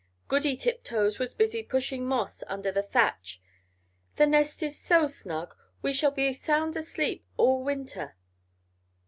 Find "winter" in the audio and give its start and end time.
7.63-8.15